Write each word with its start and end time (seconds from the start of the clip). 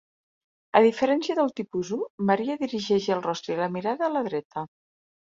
A 0.79 0.81
diferència 0.85 1.35
del 1.41 1.53
Tipus-I, 1.59 2.01
Maria 2.31 2.57
dirigeix 2.65 3.13
el 3.19 3.25
rostre 3.31 3.57
i 3.57 3.63
la 3.63 3.71
mirada 3.79 4.09
a 4.11 4.15
la 4.19 4.29
dreta. 4.33 4.71